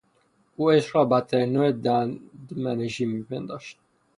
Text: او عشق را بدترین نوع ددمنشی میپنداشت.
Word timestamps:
او 0.55 0.69
عشق 0.69 0.95
را 0.95 1.05
بدترین 1.05 1.53
نوع 1.53 1.71
ددمنشی 1.71 3.05
میپنداشت. 3.05 3.77